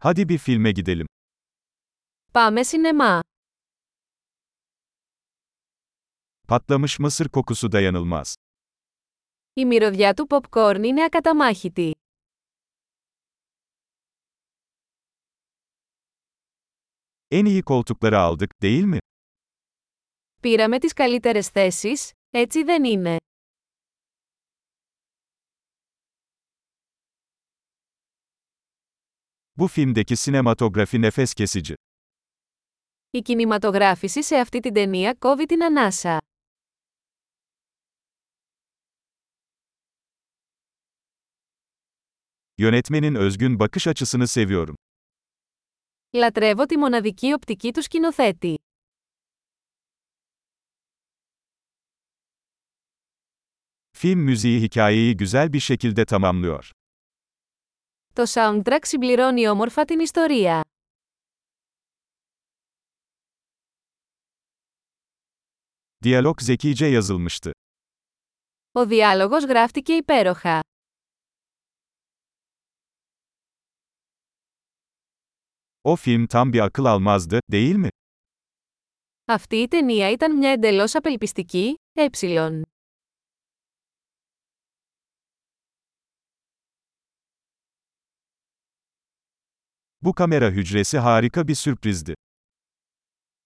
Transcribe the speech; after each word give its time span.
Hadi 0.00 0.28
bir 0.28 0.38
filme 0.38 0.72
gidelim. 0.72 1.06
Πάμε 2.34 2.64
σινεμά. 2.64 3.22
Patlamış 6.48 6.98
mısır 6.98 7.28
kokusu 7.28 7.72
dayanılmaz. 7.72 8.34
Η 9.56 9.64
μυρωδιά 9.64 10.14
του 10.14 10.26
popcorn 10.26 10.84
είναι 10.84 11.04
ακαταμάχητη. 11.04 11.92
En 17.30 17.44
iyi 17.44 17.62
koltukları 17.62 18.18
aldık, 18.18 18.50
değil 18.62 18.84
mi? 18.84 18.98
Πήραμε 20.42 20.78
τις 20.78 20.92
καλύτερες 20.92 21.48
θέσεις, 21.48 22.12
έτσι 22.30 22.62
δεν 22.64 22.84
είναι. 22.84 23.16
Bu 29.57 29.67
filmdeki 29.67 30.15
sinematografi 30.15 31.01
nefes 31.01 31.33
kesici. 31.33 31.73
Η 33.09 33.21
κινηματογράφηση 33.21 34.23
σε 34.23 34.35
αυτή 34.35 34.59
την 34.59 34.73
ταινία 34.73 35.13
κόβει 35.13 35.45
την 35.45 35.63
ανάσα. 35.63 36.17
Yönetmenin 42.57 43.15
özgün 43.15 43.59
bakış 43.59 43.87
açısını 43.87 44.27
seviyorum. 44.27 44.75
Λατρεύω 46.15 46.65
τη 46.65 46.77
μοναδική 46.77 47.33
οπτική 47.33 47.71
του 47.73 47.81
σκηνοθέτη. 47.83 48.55
Film 53.93 54.19
müziği 54.19 54.61
hikayeyi 54.61 55.17
güzel 55.17 55.53
bir 55.53 55.59
şekilde 55.59 56.05
tamamlıyor. 56.05 56.71
Το 58.18 58.24
soundtrack 58.34 58.78
συμπληρώνει 58.82 59.48
όμορφα 59.48 59.84
την 59.84 60.00
ιστορία. 60.00 60.64
Diyalog 66.04 66.34
zekice 66.46 66.90
yazılmıştı. 66.92 67.50
Ο 68.72 68.86
διάλογος 68.86 69.44
γράφτηκε 69.44 69.92
υπέροχα. 69.92 70.60
O 75.82 75.96
film 75.96 76.26
tam 76.26 76.52
bir 76.52 76.60
akıl 76.60 76.84
almazdı, 76.84 77.38
değil 77.52 77.76
mi? 77.76 77.88
Αυτή 79.24 79.56
η 79.56 79.68
ταινία 79.68 80.10
ήταν 80.10 80.36
μια 80.36 80.50
εντελώς 80.50 80.94
απελπιστική, 80.94 81.74
ε. 81.92 82.08
Bu 90.01 90.13
kamera 90.13 90.51
hücresi 90.51 90.97
harika 90.97 91.47
bir 91.47 91.55
sürprizdi. 91.55 92.13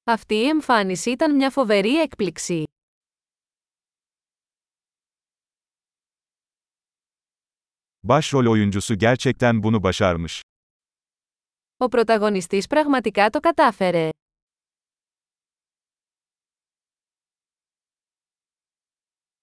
Αυτή 0.03 0.35
η 0.35 0.47
εμφάνιση 0.47 1.11
ήταν 1.11 1.35
μια 1.35 1.49
φοβερή 1.49 2.01
έκπληξη. 2.01 2.63
Başrol 8.03 8.45
oyuncusu 8.45 8.95
gerçekten 8.97 9.63
bunu 9.63 9.83
başarmış. 9.83 10.41
Ο 11.77 11.87
πρωταγωνιστής 11.87 12.67
πραγματικά 12.67 13.29
το 13.29 13.39
κατάφερε. 13.39 14.09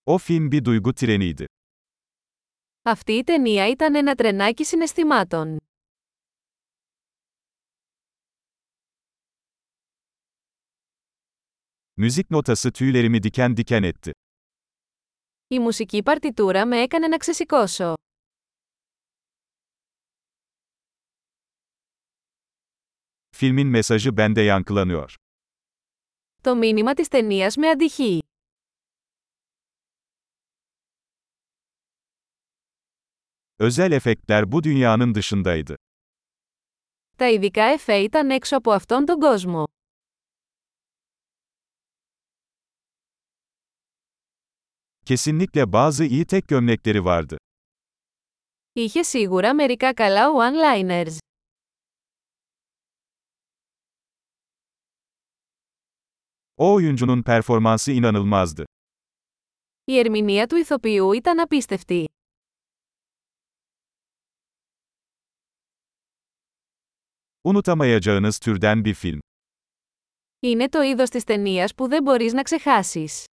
O 0.05 0.19
film 0.19 0.51
bir 0.53 0.65
duygu 0.65 0.93
treniydi. 0.93 1.45
Αυτή 2.83 3.13
η 3.13 3.23
ταινία 3.25 3.69
ήταν 3.69 3.95
ένα 3.95 4.15
τρενάκι 4.15 4.65
συναισθημάτων. 4.65 5.57
Müzik 11.99 12.31
notası 12.31 12.73
tüylerimi 12.73 13.23
diken 13.23 13.57
diken 13.57 13.83
etti. 13.83 14.13
Η 15.49 15.59
μουσική 15.59 16.03
παρτιτούρα 16.03 16.67
με 16.67 16.81
έκανε 16.81 17.09
να 17.09 17.17
ξεσηκώσω. 17.17 17.95
Filmin 23.33 23.67
mesajı 23.67 24.17
bende 24.17 24.43
yankılanıyor. 24.43 25.15
Το 26.43 26.55
μήνυμα 26.55 26.95
της 26.95 27.09
ταινίας 27.09 27.57
με 27.57 27.69
αντυχεί. 27.69 28.19
Özel 33.59 33.93
efektler 33.93 34.53
bu 34.53 34.63
dünyanın 34.65 35.15
dışındaydı. 35.15 35.75
Τα 37.17 37.29
ειδικά 37.31 37.63
εφέ 37.63 37.97
ήταν 37.97 38.31
έξω 38.31 38.57
από 38.57 38.73
αυτόν 38.73 39.05
τον 39.05 39.21
κόσμο. 39.21 39.65
Kesinlikle 45.09 45.73
bazı 45.73 46.05
iyi 46.05 46.25
tek 46.25 46.49
gömlekleri 46.49 47.05
vardı. 47.05 47.39
Είχε 48.77 49.03
σίγουρα 49.05 49.53
μερικά 49.55 49.93
καλά 49.95 50.25
one-liners. 50.31 51.19
O 56.57 56.73
oyuncunun 56.75 57.23
performansı 57.23 57.93
inanılmazdı. 57.93 58.65
Η 59.87 59.99
ερμηνεία 59.99 60.47
του 60.47 60.57
ηθοποιού 60.57 61.13
ήταν 61.15 61.39
απίστευτη. 61.41 62.07
Unutamayacağınız 67.45 68.39
türden 68.39 68.85
bir 68.85 68.95
film. 68.95 69.21
Είναι 70.41 70.69
το 70.69 70.81
είδος 70.83 71.11
της 71.11 71.25
ταινίας 71.25 71.75
που 71.75 71.89
δεν 71.89 72.03
μπορείς 72.03 72.33
να 72.33 72.43
ξεχάσεις. 72.43 73.25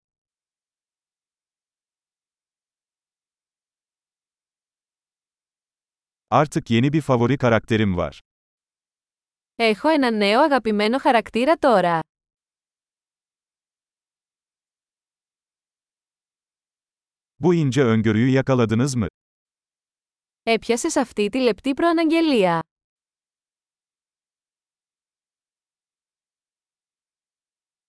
Artık 6.31 6.71
yeni 6.71 6.93
bir 6.93 7.01
favori 7.01 7.39
karakterim 7.39 7.97
var. 7.97 8.21
Έχω 9.57 9.89
ένα 9.89 10.11
νέο 10.11 10.41
αγαπημένο 10.41 10.99
χαρακτήρα 10.99 11.57
τώρα. 11.57 12.01
Bu 17.39 17.55
ince 17.55 17.83
öngörüyü 17.85 18.31
yakaladınız 18.31 18.95
mı? 18.95 19.07
Έπιασες 20.43 20.97
αυτή 20.97 21.29
τη 21.29 21.39
λεπτή 21.39 21.75
προαναγγελία. 21.75 22.61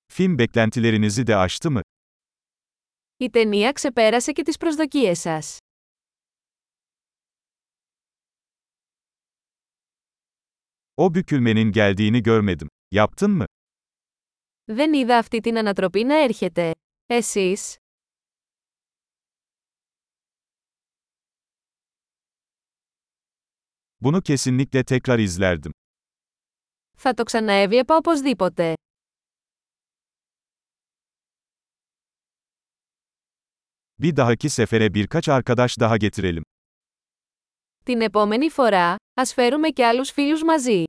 Film 0.07 0.37
beklentilerinizi 0.37 1.27
de 1.27 1.35
aştı 1.35 1.71
mı? 1.71 1.81
Η 3.17 3.29
ταινία 3.29 3.71
ξεπέρασε 3.71 4.31
και 4.31 4.43
τις 4.43 4.57
προσδοκίες 4.57 5.19
σας. 5.19 5.57
O 10.97 11.13
bükülmenin 11.13 11.71
geldiğini 11.71 12.23
görmedim. 12.23 12.69
Yaptın 12.91 13.31
mı? 13.31 13.45
Δεν 14.67 14.93
είδα 14.93 15.17
αυτή 15.17 15.39
την 15.41 15.57
ανατροπή 15.57 16.03
να 16.03 16.15
έρχεται. 16.23 16.71
Εσείς? 17.07 17.77
Bunu 24.01 24.21
kesinlikle 24.21 24.83
tekrar 24.83 25.19
izlerdim. 25.19 25.71
Θα 26.97 27.13
το 27.13 27.23
ξαναέβλεπα 27.23 27.95
οπωσδήποτε. 27.95 28.73
Bir 34.01 34.15
dahaki 34.15 34.49
sefere 34.49 34.93
birkaç 34.93 35.29
arkadaş 35.29 35.79
daha 35.79 35.97
getirelim. 35.97 36.43
Την 37.85 38.01
επόμενη 38.01 38.49
φορά, 38.49 38.95
ας 39.13 39.33
φέρουμε 39.33 39.69
και 39.69 39.85
άλλους 39.85 40.11
φίλους 40.11 40.43
μαζί. 40.43 40.83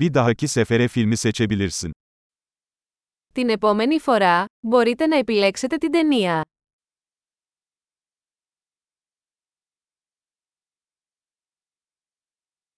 Bir 0.00 0.14
dahaki 0.14 0.48
sefere 0.48 0.88
filmi 0.88 1.16
seçebilirsin. 1.16 1.90
Την 3.32 3.48
επόμενη 3.48 3.98
φορά, 3.98 4.44
μπορείτε 4.60 5.06
να 5.06 5.16
επιλέξετε 5.16 5.76
την 5.76 5.90
ταινία. 5.90 6.44